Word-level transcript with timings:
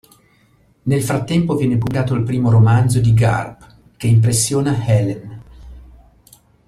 Nel 0.81 1.03
frattempo 1.03 1.55
viene 1.55 1.77
pubblicato 1.77 2.15
il 2.15 2.23
primo 2.23 2.49
romanzo 2.49 2.99
di 2.99 3.13
Garp, 3.13 3.67
che 3.97 4.07
impressiona 4.07 4.83
Helen. 4.87 5.41